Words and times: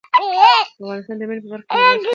افغانستان 0.79 1.15
د 1.19 1.21
منی 1.29 1.41
په 1.43 1.49
برخه 1.51 1.65
کې 1.67 1.73
نړیوال 1.75 1.97
شهرت 1.97 2.03
لري. 2.03 2.09